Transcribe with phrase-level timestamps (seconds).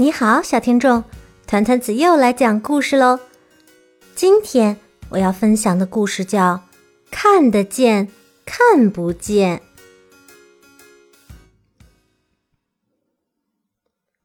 [0.00, 1.02] 你好，小听众，
[1.44, 3.18] 团团子又来讲故事喽。
[4.14, 4.78] 今天
[5.08, 6.54] 我要分享的故事叫
[7.10, 8.08] 《看得见
[8.46, 9.58] 看不见》。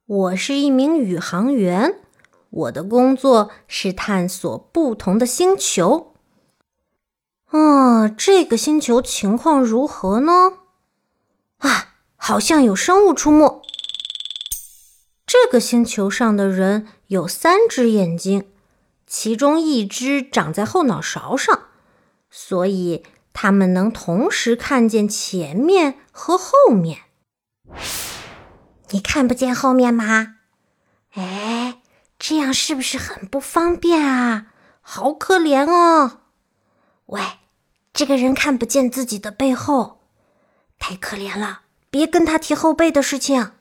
[0.05, 1.95] 我是一名宇航员，
[2.51, 6.13] 我的工作是探索不同的星球。
[7.47, 10.53] 啊，这个星球情况如何呢？
[11.57, 13.52] 啊，好像有生物出没。
[15.53, 18.49] 个星球上的人有三只眼睛，
[19.05, 21.65] 其中一只长在后脑勺上，
[22.31, 23.03] 所以
[23.33, 27.01] 他们能同时看见前面和后面。
[28.89, 30.37] 你看不见后面吗？
[31.11, 31.81] 哎，
[32.17, 34.47] 这样是不是很不方便啊？
[34.81, 36.21] 好可怜哦！
[37.05, 37.21] 喂，
[37.93, 39.99] 这个人看不见自己的背后，
[40.79, 43.51] 太可怜了，别跟他提后背的事情。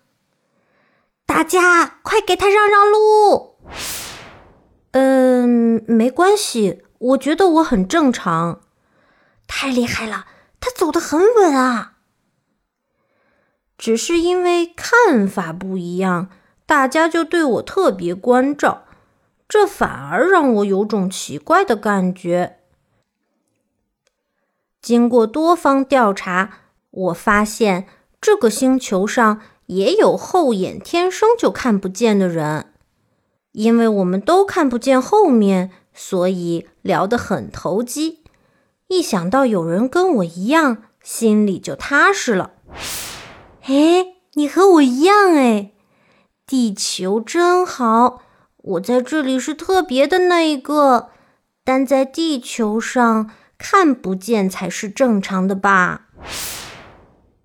[1.24, 3.56] 大家快给他让让路！
[4.90, 8.60] 嗯，没关系，我觉得我很正常。
[9.46, 10.26] 太厉害了，
[10.60, 11.94] 他走得很稳啊。
[13.78, 16.28] 只是因为看法不一样，
[16.66, 18.84] 大家就对我特别关照，
[19.48, 22.58] 这反而让我有种奇怪的感觉。
[24.80, 26.58] 经过多方调查，
[26.90, 27.86] 我发现
[28.20, 29.40] 这个星球上。
[29.74, 32.66] 也有后眼天生就看不见的人，
[33.52, 38.22] 因为我们都看不见后面，所以聊得很投机。
[38.88, 42.52] 一想到有人跟我一样，心里就踏实了。
[43.62, 45.72] 哎，你和我一样哎，
[46.46, 48.22] 地球真好，
[48.58, 51.08] 我在这里是特别的那一个，
[51.64, 56.08] 但在地球上看不见才是正常的吧？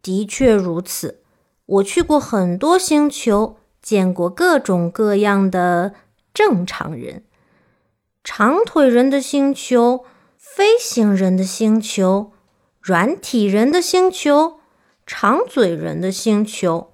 [0.02, 1.22] 的确如此。
[1.68, 5.94] 我去过很多星球，见过各种各样的
[6.34, 7.26] 正常人：
[8.24, 10.06] 长腿人的星球、
[10.38, 12.32] 飞行人的星球、
[12.82, 14.60] 软体人的星球、
[15.06, 16.94] 长嘴人的星球。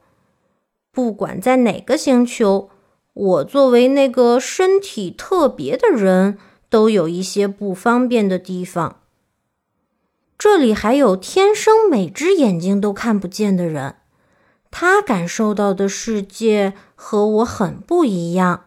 [0.92, 2.70] 不管在哪个星球，
[3.14, 9.02] 我作为那个身体特别的人，都有一些不方便的地方。
[10.36, 13.98] 这里还有天生每只眼睛都看不见的人。
[14.76, 18.62] 他感受到的世界和我很不一样，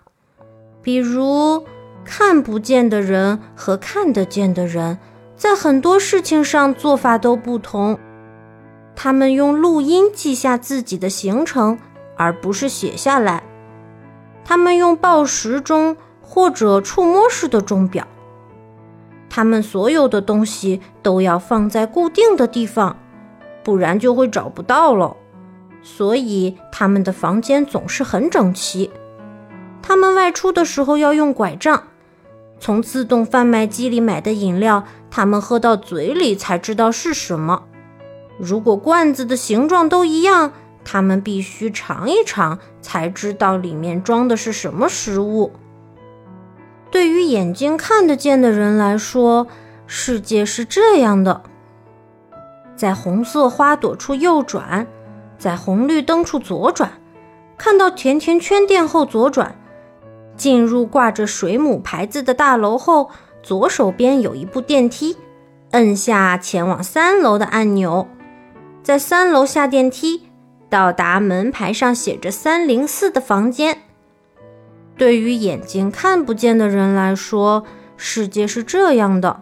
[0.81, 1.65] 比如
[2.05, 5.01] 看不见的人和看得见的人，
[5.37, 7.99] 在很多事情上做法都不同。
[8.95, 11.77] 他们用录音记下自己的行程，
[12.17, 13.43] 而不是写下来。
[14.45, 18.07] 他们用报时钟或者触摸式的钟表。
[19.29, 22.97] 他们所有的东西都要放在固定的地方，
[23.65, 25.17] 不然就会找不到了。
[25.83, 28.91] 所以他们的房间总是很整齐。
[29.83, 31.85] 他们外出的时候要用拐杖。
[32.59, 37.65] 从自动贩卖机里买的饮料，他们喝到嘴里才知道是什么。
[38.39, 40.53] 如果罐子的形状都一样，
[40.85, 45.53] 他们必须尝一尝才知道里面装的是什么食物。
[46.91, 49.47] 对于眼睛看得见的人来说，
[49.87, 51.43] 世界是这样的：
[52.75, 54.87] 在红色花朵处右转。
[55.39, 56.93] 在红绿灯处左转，
[57.57, 59.55] 看到甜甜圈店后左转，
[60.37, 63.11] 进入挂着水母牌子的大楼后，
[63.43, 65.17] 左手边有一部电梯，
[65.73, 68.09] 摁下前往三楼的按钮，
[68.83, 70.29] 在三楼下电梯，
[70.69, 73.83] 到达门牌上写着三零四的房间。
[74.97, 77.65] 对于眼睛看不见的人来说，
[77.99, 79.41] 世界是这样的：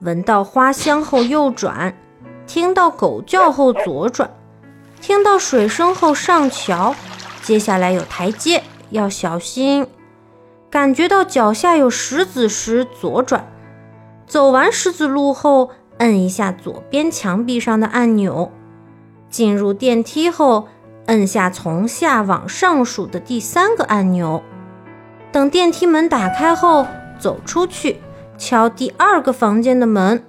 [0.00, 1.96] 闻到花香后右转，
[2.46, 4.30] 听到狗叫后左转。
[5.02, 6.94] 听到水声后上桥，
[7.42, 9.84] 接下来有台阶，要小心。
[10.70, 13.52] 感觉到脚下有石子时左转，
[14.28, 18.52] 走完石子路后摁一下左边墙壁上的按钮。
[19.28, 20.68] 进入电梯后，
[21.06, 24.40] 摁下从下往上数的第三个按钮。
[25.32, 26.86] 等电梯门打开后，
[27.18, 28.00] 走出去，
[28.38, 30.24] 敲第二个房间的门。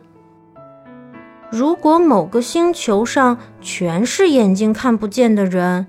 [1.55, 5.85] 如果某个星球上全是眼睛看不见的人，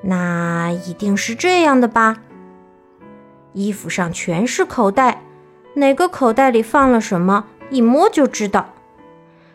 [0.00, 2.22] 那一定是这样的吧？
[3.52, 5.22] 衣服上全是口袋，
[5.74, 8.70] 哪个口袋里放了什么，一摸就知道。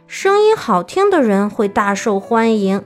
[0.06, 2.86] 声音好听的人会大受欢迎，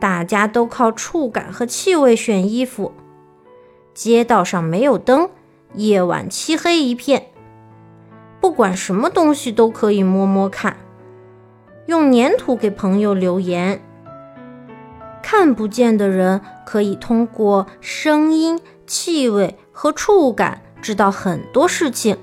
[0.00, 2.94] 大家都靠触感和气味选衣服。
[3.92, 5.28] 街道上没有灯，
[5.74, 7.26] 夜晚漆黑一片，
[8.40, 10.78] 不管什么东西都可以摸摸看。
[11.86, 13.82] 用粘土给朋友留言，
[15.22, 22.18] 看不见的人可以通过声音、气味和触感知道很多事情。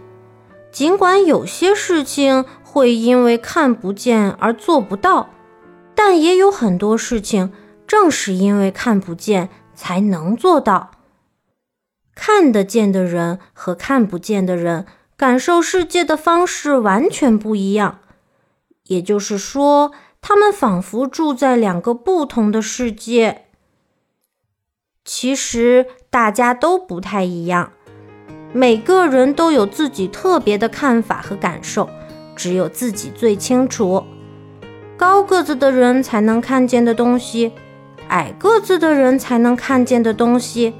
[0.71, 5.29] 尽管有些事情会因为看不见而做不到，
[5.93, 7.51] 但也有很多事情
[7.85, 10.91] 正是因为看不见才能做到。
[12.15, 14.85] 看得见的人和看不见的人
[15.17, 17.99] 感受世界的方式完全不一样，
[18.91, 23.45] 也就是说，他们仿佛住在两个不同的世界。
[25.05, 27.71] 其实大家都不太一样。
[28.51, 31.89] 每个人都有自己特别的看法和感受，
[32.35, 34.03] 只有自己最清楚。
[34.97, 37.53] 高个子的人才能看见的东西，
[38.09, 40.73] 矮个子的人才能看见的东西，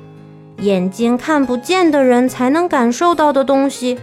[0.57, 3.97] 眼睛看不见的人才能感受到的东西，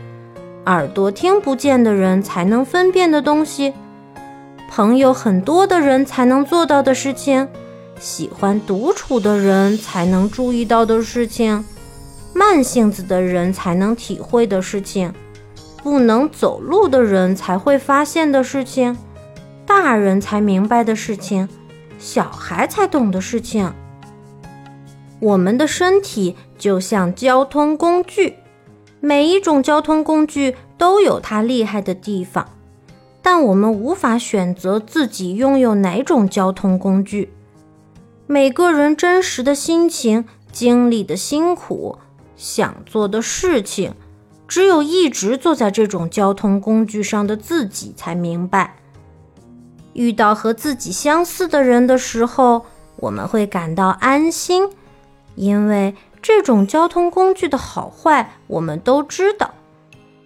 [0.64, 3.74] 耳朵听不见的人才能分辨的东西，
[4.68, 7.48] 朋友很多的人才能做到的事情，
[7.98, 11.64] 喜欢独处的人才能注意到的事情。
[12.34, 15.12] 慢性子的人才能体会的事情，
[15.82, 18.96] 不能走路的人才会发现的事情，
[19.66, 21.48] 大人才明白的事情，
[21.98, 23.72] 小孩才懂的事情。
[25.18, 28.34] 我们的身体就像交通工具，
[29.00, 32.46] 每一种交通工具都有它厉害的地方，
[33.30, 37.30] 但我们无法选择自己拥有哪种交通工具。
[38.26, 41.98] 每个人真实的心情、经历的辛苦。
[42.38, 43.92] 想做的事情，
[44.46, 48.76] 只有一直坐在这种交通工具上的自己才明白。
[49.92, 52.64] 遇到和自己相似的人的时候，
[52.96, 54.70] 我们会感到安心，
[55.34, 59.52] 因为这种交通工具的好坏我们都知道。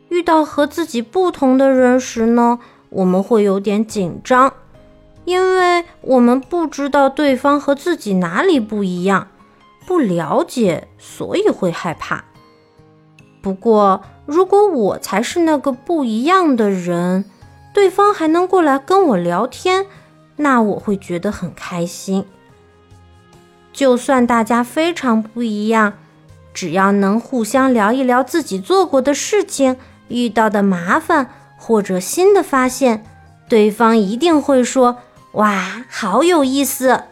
[0.08, 2.60] 遇到和自己不同的人时呢，
[2.92, 4.52] 我们会有点紧张，
[5.24, 9.28] 因为我们不知道对方和自己哪里不一样。
[9.84, 12.24] 不了解，所以会害怕。
[13.42, 17.24] 不过，如果我才是那个不一样的人，
[17.74, 19.86] 对方还能过来跟我聊天，
[20.36, 22.24] 那我会觉得很开心。
[23.72, 25.94] 就算大家非常不一样，
[26.54, 31.28] 只要能互相聊一聊自己做过的事情、遇到的麻烦
[31.64, 33.04] 或者新的发现，
[33.48, 34.96] 对方一定会说
[35.34, 37.04] ：“哇，好有意思。”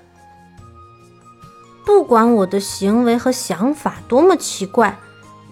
[1.87, 4.99] 不管我的行为和想法多么奇怪，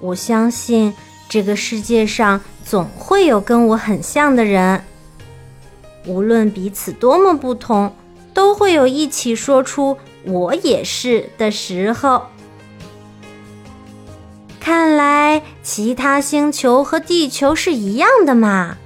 [0.00, 0.92] 我相信
[1.28, 4.82] 这个世界上总会有跟我很像的人。
[6.04, 7.94] 无论彼此多么不同，
[8.34, 9.96] 都会有一起说出
[10.26, 12.22] “我也是”的时候。
[14.58, 18.76] 看来其他星球和地球是一样的嘛？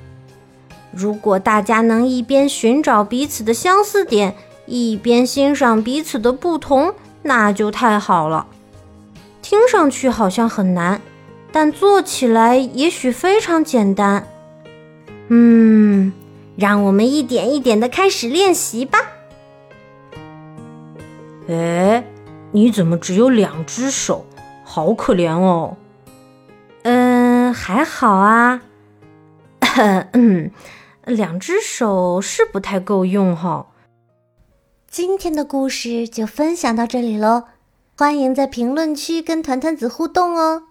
[0.92, 4.34] 如果大家能一边寻找彼此的相似点，
[4.66, 6.94] 一边欣赏彼此的不同。
[7.22, 8.46] 那就太好了，
[9.40, 11.00] 听上去好像很难，
[11.52, 14.26] 但做起来也许非常简单。
[15.28, 16.12] 嗯，
[16.56, 18.98] 让我们一点一点的开始练习吧。
[21.48, 22.04] 哎，
[22.50, 24.26] 你怎么只有两只手？
[24.64, 25.76] 好可怜哦。
[26.82, 28.62] 嗯，还好啊。
[30.12, 30.50] 嗯，
[31.04, 33.66] 两只手是不太够用哈。
[34.88, 37.44] 今天的故事就分享到这里喽，
[37.96, 40.62] 欢迎在评论区跟团团子互动哦。